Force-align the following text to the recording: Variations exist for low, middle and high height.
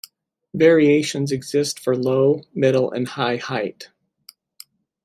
Variations 0.55 1.31
exist 1.31 1.77
for 1.79 1.95
low, 1.95 2.41
middle 2.55 2.89
and 2.91 3.07
high 3.07 3.37
height. 3.37 3.89